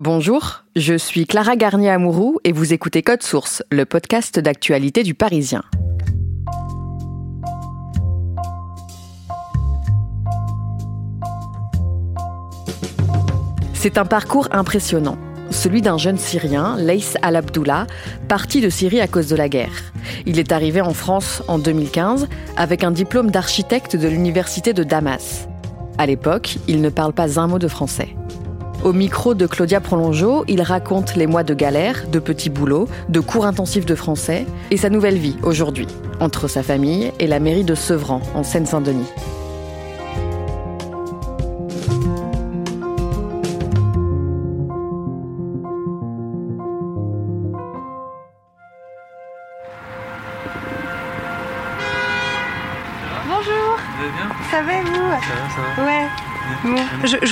[0.00, 5.64] Bonjour, je suis Clara Garnier-Amouroux et vous écoutez Code Source, le podcast d'actualité du Parisien.
[13.74, 15.18] C'est un parcours impressionnant,
[15.50, 17.88] celui d'un jeune Syrien, Leïs Al-Abdoullah,
[18.28, 19.92] parti de Syrie à cause de la guerre.
[20.26, 25.48] Il est arrivé en France en 2015 avec un diplôme d'architecte de l'université de Damas.
[25.98, 28.14] À l'époque, il ne parle pas un mot de français.
[28.84, 33.18] Au micro de Claudia Prolongeau, il raconte les mois de galère, de petits boulots, de
[33.18, 35.88] cours intensifs de français et sa nouvelle vie aujourd'hui,
[36.20, 39.10] entre sa famille et la mairie de Sevran, en Seine-Saint-Denis.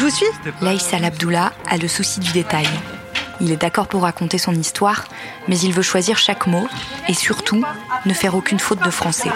[0.06, 0.26] Vous suis
[0.62, 2.68] Laïs Al-Abdoullah a le souci du détail.
[3.40, 5.04] Il est d'accord pour raconter son histoire,
[5.48, 6.68] mais il veut choisir chaque mot
[7.08, 7.64] et surtout
[8.04, 9.30] ne faire aucune faute de français.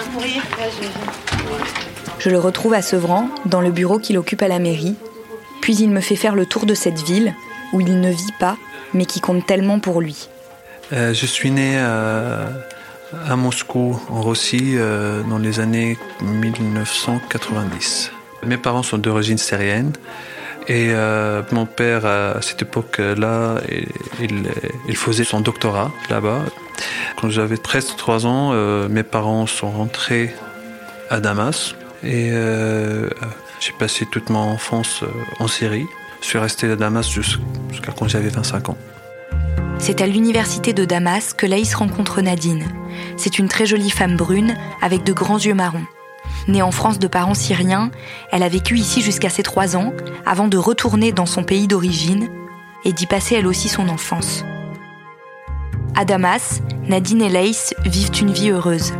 [2.20, 4.94] Je le retrouve à Sevran, dans le bureau qu'il occupe à la mairie,
[5.60, 7.34] puis il me fait faire le tour de cette ville
[7.72, 8.56] où il ne vit pas,
[8.94, 10.28] mais qui compte tellement pour lui.
[10.92, 12.46] Euh, Je suis né euh,
[13.28, 18.12] à Moscou, en Russie, euh, dans les années 1990.
[18.46, 19.92] Mes parents sont d'origine syrienne.
[20.70, 23.56] Et euh, mon père, à cette époque-là,
[24.20, 26.42] il, faisait son doctorat là-bas.
[27.20, 30.32] Quand j'avais 13-3 ans, euh, mes parents sont rentrés
[31.10, 31.74] à Damas.
[32.04, 33.10] Et euh,
[33.58, 35.02] j'ai passé toute mon enfance
[35.40, 35.86] en Syrie.
[36.20, 37.40] Je suis resté à Damas jus-
[37.72, 38.78] jusqu'à quand j'avais 25 ans.
[39.80, 42.64] C'est à l'université de Damas que Laïs rencontre Nadine.
[43.16, 45.86] C'est une très jolie femme brune avec de grands yeux marrons.
[46.50, 47.92] Née en France de parents syriens,
[48.32, 49.92] elle a vécu ici jusqu'à ses 3 ans
[50.26, 52.28] avant de retourner dans son pays d'origine
[52.84, 54.44] et d'y passer elle aussi son enfance.
[55.94, 58.94] À Damas, Nadine et Laïs vivent une vie heureuse.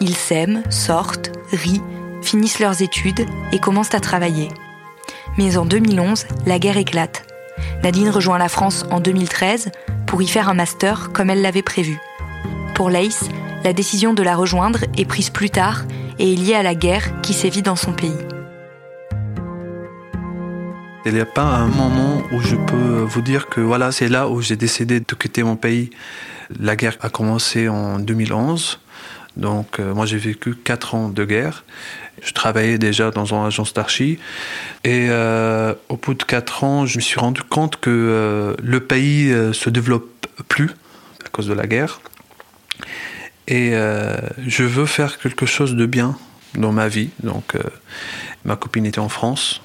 [0.00, 1.82] Ils s'aiment, sortent, rient,
[2.22, 4.48] finissent leurs études et commencent à travailler.
[5.38, 7.22] Mais en 2011, la guerre éclate.
[7.84, 9.70] Nadine rejoint la France en 2013
[10.08, 12.00] pour y faire un master comme elle l'avait prévu.
[12.74, 13.28] Pour Laïs,
[13.62, 15.84] la décision de la rejoindre est prise plus tard
[16.18, 18.16] et est liée à la guerre qui sévit dans son pays.
[21.04, 24.28] Il n'y a pas un moment où je peux vous dire que voilà, c'est là
[24.28, 25.90] où j'ai décidé de quitter mon pays.
[26.58, 28.80] La guerre a commencé en 2011.
[29.36, 31.64] Donc euh, moi j'ai vécu quatre ans de guerre.
[32.22, 34.18] Je travaillais déjà dans une agence d'archi.
[34.82, 38.80] Et euh, au bout de quatre ans, je me suis rendu compte que euh, le
[38.80, 40.70] pays se développe plus
[41.24, 42.00] à cause de la guerre.
[43.48, 46.16] Et euh, je veux faire quelque chose de bien
[46.54, 47.10] dans ma vie.
[47.22, 47.60] Donc euh,
[48.44, 49.60] ma copine était en France.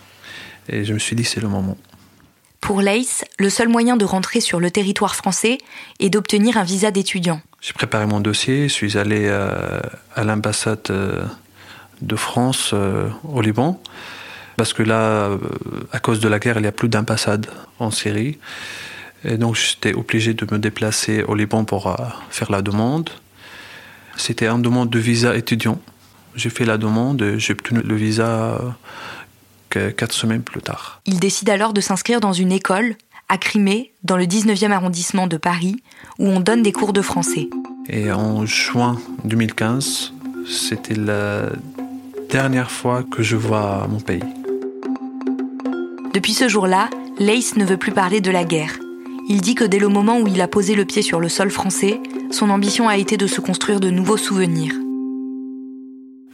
[0.69, 1.77] Et je me suis dit, c'est le moment.
[2.59, 5.57] Pour Laïs, le seul moyen de rentrer sur le territoire français
[5.99, 7.41] est d'obtenir un visa d'étudiant.
[7.59, 9.79] J'ai préparé mon dossier, je suis allé euh,
[10.15, 10.91] à l'ambassade
[12.01, 13.81] de France au Liban,
[14.57, 15.29] parce que là,
[15.91, 17.47] à cause de la guerre, il n'y a plus d'ambassade
[17.79, 18.37] en Syrie.
[19.23, 21.95] Et donc j'étais obligé de me déplacer au Liban pour
[22.29, 23.09] faire la demande.
[24.17, 25.79] C'était une demande de visa étudiant.
[26.35, 28.59] J'ai fait la demande, et j'ai obtenu le visa
[29.75, 31.01] euh, quatre semaines plus tard.
[31.05, 32.95] Il décide alors de s'inscrire dans une école,
[33.29, 35.77] à Crimée, dans le 19e arrondissement de Paris,
[36.19, 37.49] où on donne des cours de français.
[37.87, 40.13] Et en juin 2015,
[40.47, 41.49] c'était la
[42.29, 44.23] dernière fois que je vois mon pays.
[46.13, 48.77] Depuis ce jour-là, Lace ne veut plus parler de la guerre.
[49.29, 51.51] Il dit que dès le moment où il a posé le pied sur le sol
[51.51, 54.73] français, son ambition a été de se construire de nouveaux souvenirs.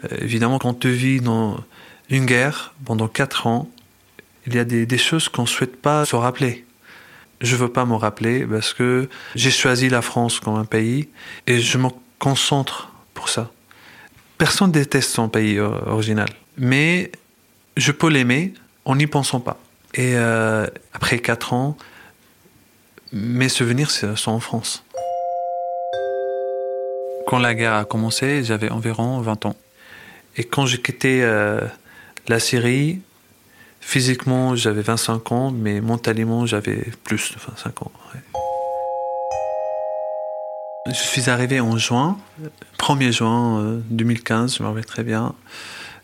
[0.04, 1.60] Euh, évidemment, quand tu vis dans
[2.10, 3.70] une guerre pendant quatre ans,
[4.46, 6.66] il y a des, choses qu'on ne souhaite pas se rappeler.
[7.42, 11.10] Je veux pas me rappeler parce que j'ai choisi la France comme un pays
[11.48, 13.52] et je me concentre pour ça.
[14.38, 17.12] Personne déteste son pays euh, original, mais
[17.76, 18.54] je peux l'aimer
[18.86, 19.60] en n'y pensant pas.
[19.94, 21.78] Et euh, après quatre ans,
[23.12, 24.84] mes souvenirs sont en France.
[27.28, 29.56] Quand la guerre a commencé, j'avais environ 20 ans.
[30.38, 31.62] Et quand j'ai quitté euh,
[32.28, 33.02] la Syrie,
[33.88, 37.92] Physiquement, j'avais 25 ans, mais mentalement, j'avais plus de 25 ans.
[40.88, 42.18] Je suis arrivé en juin,
[42.80, 45.36] 1er juin 2015, euh, je me rappelle très bien.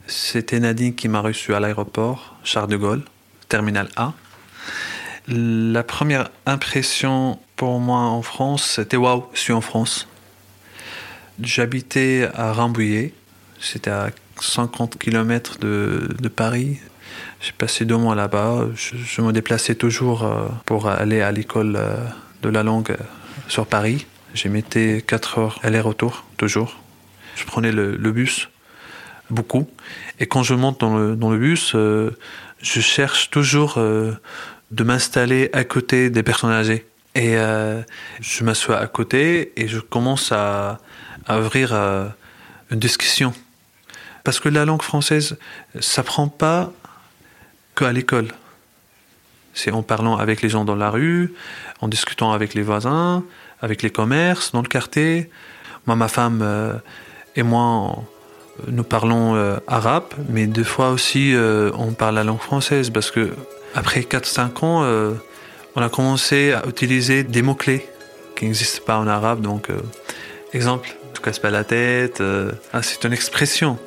[0.08, 3.04] C'était Nadine qui m'a reçu à l'aéroport, Charles de Gaulle,
[3.50, 4.14] terminal A.
[5.28, 10.08] La première impression pour moi en France, c'était waouh, je suis en France.
[11.41, 13.12] J'habitais à Rambouillet,
[13.59, 16.80] c'était à 50 km de, Paris.
[17.41, 18.68] J'ai passé deux mois là-bas.
[18.75, 21.95] Je, me déplaçais toujours euh, pour aller à l'école euh,
[22.44, 22.97] de la langue euh,
[23.47, 24.06] sur Paris.
[24.35, 26.80] J'ai mettais 4 heures aller-retour, toujours.
[27.35, 28.50] Je prenais le, bus,
[29.31, 29.68] beaucoup.
[30.19, 32.12] Et quand je monte dans le, dans le bus, je
[32.62, 36.85] cherche toujours de m'installer à côté des personnes âgées.
[37.15, 40.80] Et je m'assois à côté et je commence à,
[41.30, 41.74] ouvrir
[42.71, 43.33] une discussion
[44.24, 45.38] parce que la langue française
[45.80, 46.71] s'apprend pas
[47.75, 48.30] qu'à l'école.
[49.54, 51.33] C'est en parlant avec les gens dans la rue,
[51.81, 53.24] en discutant avec les voisins,
[53.62, 55.30] avec les commerces, dans le quartier.
[55.86, 56.74] Moi, ma femme euh,
[57.36, 58.04] et moi,
[58.68, 63.12] nous parlons euh, arabe, mais deux fois aussi, euh, on parle la langue française parce
[63.12, 63.33] que
[63.75, 65.16] après 4-5 ans,
[65.75, 67.88] on a commencé à utiliser des mots-clés
[68.36, 69.42] qui n'existent pas en arabe.
[69.42, 69.70] Donc,
[70.54, 72.22] exemple, tu casses pas la tête,
[72.74, 73.78] ah, c'est une expression.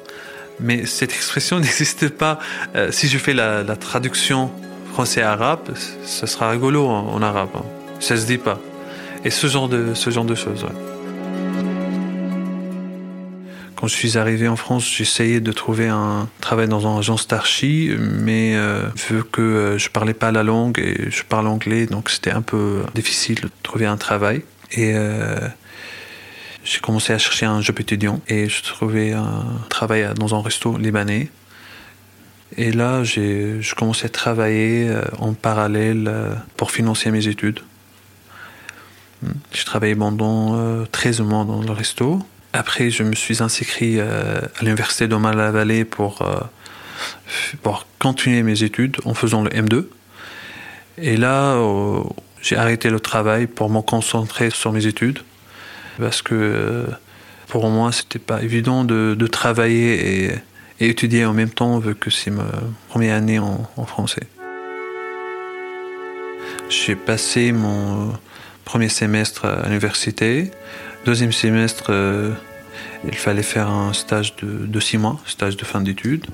[0.60, 2.38] Mais cette expression n'existe pas.
[2.74, 4.50] Euh, si je fais la, traduction
[4.92, 5.74] français-arabe,
[6.04, 7.50] ce sera rigolo en, arabe.
[7.54, 7.64] Hein.
[8.00, 8.58] Ça se dit pas.
[9.24, 10.66] Et ce genre de, ce genre de choses.
[13.76, 17.94] Quand je suis arrivé en France, j'essayais de trouver un travail dans une agence d'archi,
[17.98, 22.08] mais euh, vu que euh, je parlais pas la langue et je parle anglais, donc
[22.10, 24.42] c'était un peu difficile de trouver un travail.
[24.72, 24.94] Et
[26.64, 30.76] j'ai commencé à chercher un job étudiant et je trouvais un travail dans un resto
[30.76, 31.30] libanais.
[32.56, 37.60] Et là, j'ai commencé à travailler euh, en parallèle euh, pour financer mes études.
[39.52, 42.20] J'ai travaillé pendant 13 euh, mois dans le resto.
[42.56, 46.26] Après, je me suis inscrit à l'université de la pour,
[47.62, 49.86] pour continuer mes études en faisant le M2.
[50.98, 51.60] Et là,
[52.40, 55.20] j'ai arrêté le travail pour me concentrer sur mes études
[55.98, 56.86] parce que euh,
[57.48, 60.32] pour moi, c'était pas évident de, travailler
[60.80, 62.46] et, étudier en même temps, vu que c'est ma
[62.88, 64.26] première année en, français.
[66.68, 68.12] J'ai passé mon
[68.66, 70.50] premier semestre à l'université.
[71.06, 72.32] Deuxième semestre, euh,
[73.06, 76.26] il fallait faire un stage de, six mois, stage de fin d'études.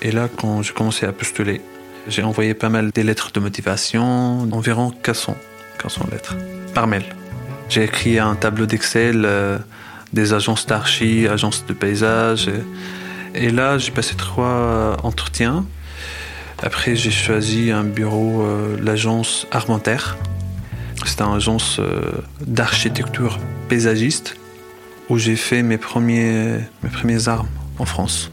[0.00, 1.60] Et là, quand j'ai commencé à postuler,
[2.08, 5.36] j'ai envoyé pas mal des lettres de motivation, environ 400,
[5.82, 6.36] 400 lettres,
[6.74, 7.04] par mail.
[7.68, 9.58] J'ai écrit un tableau d'Excel euh,
[10.12, 12.48] des agences d'archi, agences de paysage.
[13.34, 15.66] Et, là, j'ai passé trois entretiens.
[16.62, 20.16] Après, j'ai choisi un bureau, euh, l'agence Armentaire.
[21.04, 23.38] C'est une agence euh, d'architecture
[23.68, 24.36] paysagiste
[25.08, 27.48] où j'ai fait mes premiers, mes premiers armes
[27.78, 28.30] en France.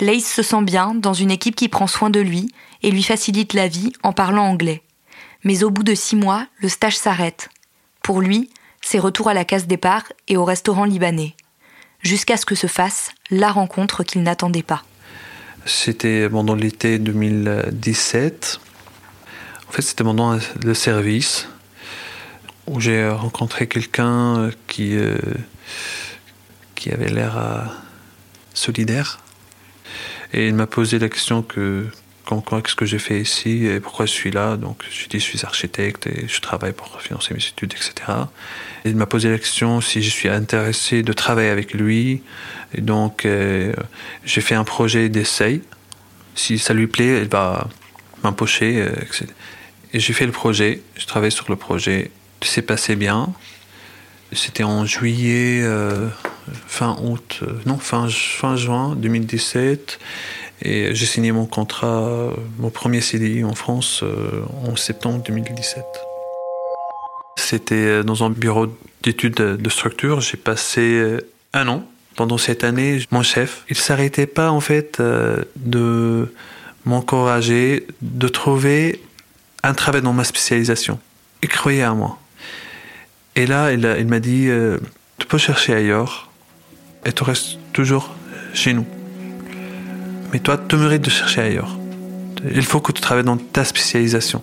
[0.00, 2.52] Lace se sent bien dans une équipe qui prend soin de lui
[2.82, 4.82] et lui facilite la vie en parlant anglais.
[5.44, 7.50] Mais au bout de six mois, le stage s'arrête.
[8.02, 8.50] Pour lui,
[8.80, 11.34] c'est retour à la case départ et au restaurant libanais.
[12.00, 14.82] Jusqu'à ce que se fasse la rencontre qu'il n'attendait pas.
[15.64, 18.60] C'était pendant l'été 2017.
[19.68, 21.46] En fait, c'était pendant le service
[22.66, 25.16] où j'ai rencontré quelqu'un qui, euh,
[26.90, 27.64] avait l'air euh,
[28.54, 29.20] solidaire.
[30.32, 31.86] Et il m'a posé la question que
[32.40, 34.56] qu'est-ce que j'ai fait ici et pourquoi je suis là.
[34.56, 37.92] Donc, j'ai dit, je suis architecte et je travaille pour financer mes études, etc.
[38.84, 42.22] Et il m'a posé la question si je suis intéressé de travailler avec lui.
[42.74, 43.72] Et donc, euh,
[44.24, 45.60] j'ai fait un projet d'essai.
[46.34, 47.68] Si ça lui plaît, il va
[48.24, 48.92] m'empocher, euh.
[49.94, 52.10] Et j'ai fait le projet, je travaillé sur le projet.
[52.40, 53.34] C'est passé bien.
[54.32, 56.08] C'était en juillet, euh,
[56.66, 59.98] fin août, non, fin, fin juin 2017.
[60.64, 65.84] Et j'ai signé mon contrat, mon premier CDI en France euh, en septembre 2017.
[67.36, 68.68] C'était dans un bureau
[69.02, 70.20] d'études de structure.
[70.20, 71.20] J'ai passé euh,
[71.52, 71.84] un an.
[72.14, 76.32] Pendant cette année, mon chef, il s'arrêtait pas en fait euh, de
[76.84, 79.00] m'encourager de trouver
[79.64, 81.00] un travail dans ma spécialisation.
[81.42, 82.18] Il croyait à moi.
[83.34, 84.48] Et là, il, m'a dit,
[85.18, 86.30] tu peux chercher ailleurs
[87.06, 88.14] et tu restes toujours
[88.52, 88.86] chez nous.
[90.32, 91.76] Mais toi, tu mérites de chercher ailleurs.
[92.54, 94.42] Il faut que tu travailles dans ta spécialisation.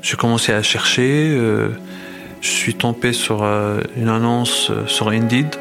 [0.00, 1.30] J'ai commencé à chercher.
[1.36, 1.70] Euh,
[2.40, 5.56] je suis tombé sur euh, une annonce euh, sur Indeed.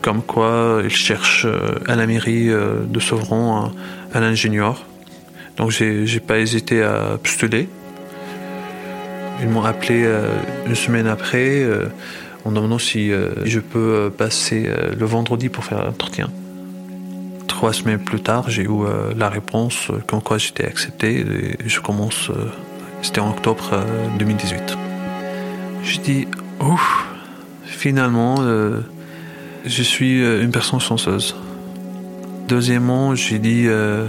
[0.00, 1.46] comme quoi ils cherchent
[1.88, 3.72] à la mairie de Sevron
[4.12, 4.84] un, ingénieur.
[5.56, 7.68] Donc j'ai pas hésité à postuler.
[9.40, 10.06] Ils m'ont appelé
[10.66, 11.66] une semaine après
[12.44, 13.12] en demandant si
[13.44, 16.28] je peux passer le vendredi pour faire l'entretien.
[17.54, 18.84] Trois semaines plus tard, j'ai eu
[19.16, 22.28] la réponse comme quoi j'étais accepté et je commence,
[23.00, 23.70] c'était en octobre
[24.18, 24.76] 2018.
[25.84, 26.26] Je dis,
[26.60, 27.06] ouf,
[27.64, 28.80] finalement, euh,
[29.64, 31.36] je suis euh, une personne chanceuse.
[32.48, 34.06] Deuxièmement, j'ai dit, euh,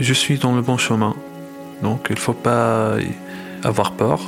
[0.00, 1.14] je suis dans le bon chemin.
[1.82, 2.96] Donc il ne faut pas
[3.62, 4.20] avoir peur.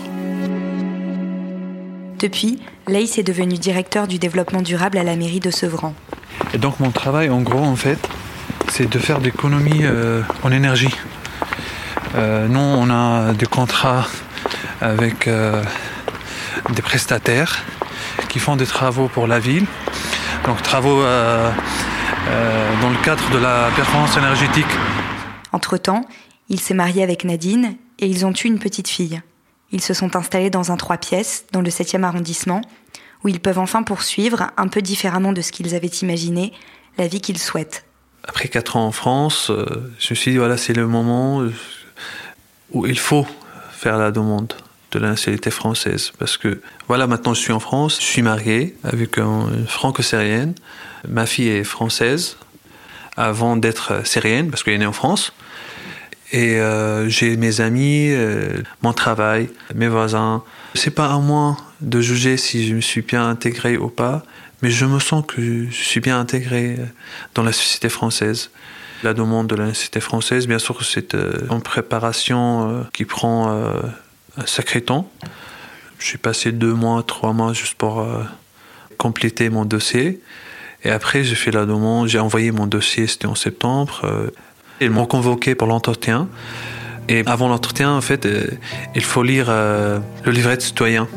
[2.21, 5.95] Depuis, Laïs est devenu directeur du développement durable à la mairie de Sevran.
[6.55, 7.99] Et donc mon travail, en gros, en fait,
[8.69, 9.85] c'est de faire d'économies
[10.43, 10.95] en énergie.
[12.15, 14.07] nous, on a des contrats
[14.81, 15.29] avec
[16.73, 17.65] des prestataires
[18.29, 19.67] qui font des travaux pour la ville.
[20.47, 21.51] Donc travaux euh,
[22.29, 24.67] euh, dans le cadre de la performance énergétique.
[25.53, 26.05] Entre-temps,
[26.49, 29.21] il s'est marié avec Nadine et ils ont eu une petite fille.
[29.73, 32.61] Ils se sont installés dans un trois pièces, dans le 7e arrondissement,
[33.25, 36.53] où ils peuvent enfin poursuivre, un peu différemment de ce qu'ils avaient imaginé,
[36.99, 37.85] la vie qu'ils souhaitent.
[38.23, 39.67] Après quatre ans en France, euh,
[39.99, 41.43] je me suis dit, voilà, c'est le moment
[42.73, 43.27] où il faut
[43.73, 44.53] faire la demande
[44.93, 46.13] de la nationalité française.
[46.19, 50.55] Parce que voilà, maintenant je suis en France, je suis marié avec une franco-syrienne.
[51.09, 52.37] Ma fille est française
[53.17, 55.33] avant d'être syrienne, parce qu'elle est née en France.
[56.35, 60.43] Et euh, j'ai mes amis, euh, mon travail, mes voisins.
[60.75, 64.25] C'est pas à moi de juger si je me suis bien intégré ou pas,
[64.61, 66.77] mais je me sens que je suis bien intégré
[67.37, 68.51] dans la société française.
[69.05, 73.49] La demande de la société française, bien sûr, c'est euh, une préparation qui prend
[74.37, 75.09] un sacré temps.
[76.01, 78.25] J'ai passé deux mois, trois mois juste pour euh,
[78.99, 80.21] compléter mon dossier.
[80.83, 84.03] Et après, j'ai fait la demande, j'ai envoyé mon dossier, c'était en septembre.
[84.81, 86.29] Euh, ils m'ont convoqué pour l'entretien.
[87.09, 88.47] Et avant l'entretien, en fait, euh,
[88.95, 91.09] il faut lire le livret de citoyen.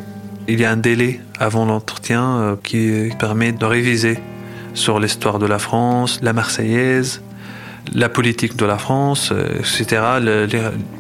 [0.48, 4.18] Il y a un délai avant l'entretien qui permet de réviser
[4.74, 7.22] sur l'histoire de la France, la Marseillaise,
[7.94, 10.02] la politique de la France, etc.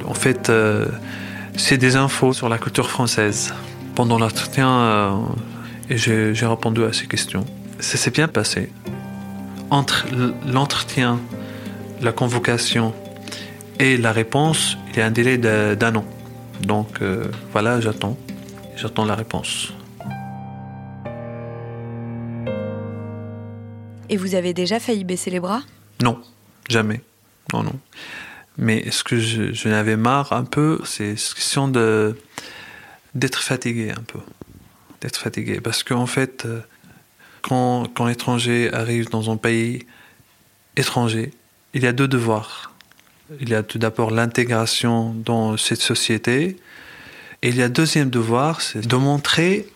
[0.05, 0.51] en fait,
[1.57, 3.53] c'est des infos sur la culture française.
[3.95, 5.11] Pendant l'entretien, euh,
[5.89, 7.45] j'ai répondu à ces questions.
[7.79, 8.71] Ça s'est bien passé.
[9.71, 10.05] Entre
[10.45, 11.19] l'entretien,
[12.01, 12.93] la convocation
[13.79, 16.05] et la réponse, il y a un délai d'un an.
[16.61, 18.17] Donc euh, voilà, j'attends.
[18.75, 19.73] J'attends la réponse.
[24.09, 25.61] Et vous avez déjà failli baisser les bras?
[26.01, 26.21] Non,
[26.69, 27.01] jamais.
[27.53, 27.79] Non, non.
[28.57, 32.17] Mais ce que je, je n'avais marre un peu, c'est cette question de
[33.13, 34.19] d'être fatigué un peu.
[35.01, 35.59] D'être fatigué.
[35.59, 36.61] Parce qu'en fait, euh,
[37.41, 39.85] quand, quand l'étranger arrive dans un pays
[40.75, 41.31] étranger,
[41.73, 42.73] il y a deux devoirs.
[43.39, 46.57] Il y a tout d'abord l'intégration dans cette société.
[47.41, 49.67] Et il y a deuxième devoir, c'est de montrer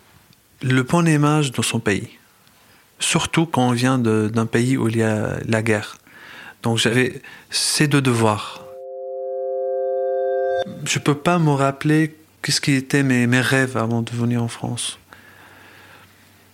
[0.61, 2.09] le bon image dans son pays.
[2.99, 5.97] Surtout quand on vient d'un pays où il y a la guerre.
[6.63, 8.61] Donc j'avais ces deux devoirs
[10.85, 14.99] je peux pas me rappeler qu'est-ce qui étaient mes rêves avant de venir en France.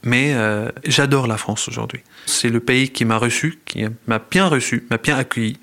[0.03, 2.01] Mais euh, j'adore la France aujourd'hui.
[2.25, 5.59] C'est le pays qui m'a reçu, qui m'a bien reçu, m'a bien accueilli.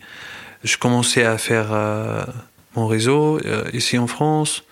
[0.65, 2.25] Je commençais à faire euh,
[2.75, 4.65] mon réseau euh, ici en France.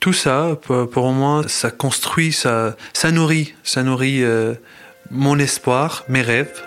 [0.00, 0.58] Tout ça,
[0.92, 2.76] pour, moi, ça construit, ça,
[3.12, 4.22] nourrit, ça nourrit
[5.10, 6.62] mon espoir, mes rêves.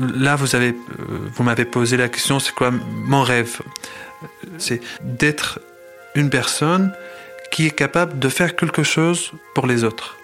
[0.00, 3.60] Là, vous m'avez posé la question, c'est quoi mon rêve?
[4.56, 5.60] C'est d'être
[6.14, 6.92] une personne
[7.50, 10.16] qui est capable de faire quelque chose pour les autres,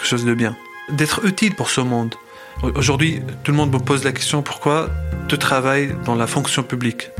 [0.00, 0.56] quelque chose de bien,
[0.88, 2.14] d'être utile pour ce monde.
[2.62, 4.88] Aujourd'hui, tout le monde me pose la question pourquoi
[5.28, 7.10] tu travailles dans la fonction publique?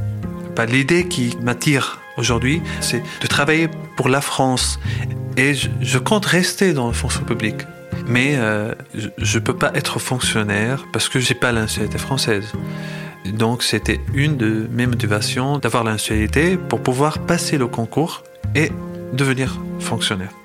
[0.68, 4.78] L'idée qui m'attire aujourd'hui, c'est de travailler pour la France.
[5.38, 7.62] Et je, compte rester dans la fonction publique.
[8.06, 12.52] Mais euh, je ne peux pas être fonctionnaire parce que je n'ai pas l'ancienneté française.
[13.24, 15.96] Donc c'était une de mes motivations d'avoir la
[16.68, 18.22] pour pouvoir passer le concours
[18.54, 18.70] et
[19.14, 20.39] devenir fonctionnaire.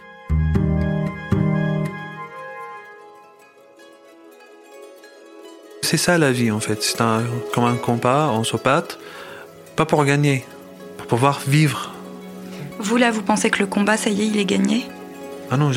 [5.86, 7.22] C'est ça la vie en fait, c'est un,
[7.54, 8.84] comme un combat, on se bat,
[9.76, 10.44] pas pour gagner,
[10.98, 11.94] pour pouvoir vivre.
[12.80, 14.88] Vous là, vous pensez que le combat, ça y est, il est gagné?
[15.52, 15.72] Ah non,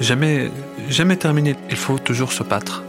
[0.00, 0.50] jamais,
[0.88, 1.56] jamais terminé.
[1.68, 2.84] Il faut toujours se battre.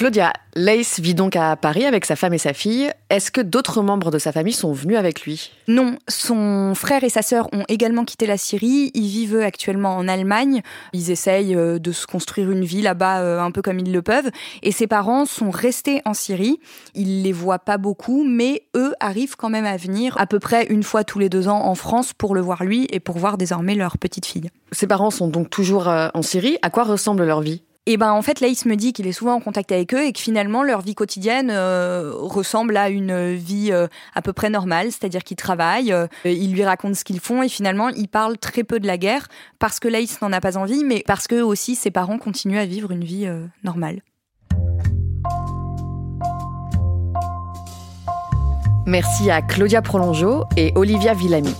[0.00, 2.90] Claudia, Lace vit donc à Paris avec sa femme et sa fille.
[3.10, 5.52] Est-ce que d'autres membres de sa famille sont venus avec lui?
[5.68, 8.90] Non, son frère et sa sœur ont également quitté la Syrie.
[8.94, 10.62] Ils vivent actuellement en Allemagne.
[10.94, 14.00] Ils essayent euh, de se construire une vie là-bas euh, un peu comme ils le
[14.00, 14.30] peuvent.
[14.62, 16.60] Et ses parents sont restés en Syrie.
[16.94, 20.64] Ils les voient pas beaucoup, mais eux arrivent quand même à venir à peu près
[20.70, 23.36] une fois tous les deux ans en France pour le voir lui et pour voir
[23.36, 24.48] désormais leur petite fille.
[24.72, 26.56] Ses parents sont donc toujours euh, en Syrie.
[26.62, 27.60] À quoi ressemble leur vie?
[27.86, 30.12] Et ben en fait, Laïs me dit qu'il est souvent en contact avec eux et
[30.12, 34.88] que finalement leur vie quotidienne euh, ressemble à une vie euh, à peu près normale,
[34.92, 38.64] c'est-à-dire qu'ils travaillent, euh, ils lui racontent ce qu'ils font et finalement ils parlent très
[38.64, 41.74] peu de la guerre parce que Laïs n'en a pas envie, mais parce que aussi
[41.74, 43.26] ses parents continuent à vivre une vie
[43.64, 44.02] normale.
[48.86, 51.54] Merci à Claudia Prolongeau et Olivia Villamy.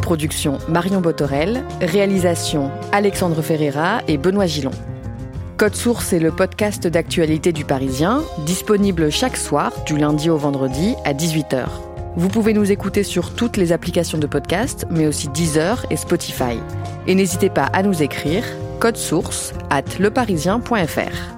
[0.00, 4.70] Production Marion Botorel, réalisation Alexandre Ferreira et Benoît Gillon.
[5.58, 10.94] Code Source est le podcast d'actualité du Parisien, disponible chaque soir, du lundi au vendredi
[11.04, 11.66] à 18h.
[12.14, 16.60] Vous pouvez nous écouter sur toutes les applications de podcast, mais aussi Deezer et Spotify.
[17.08, 18.44] Et n'hésitez pas à nous écrire
[18.78, 21.37] code source at leparisien.fr.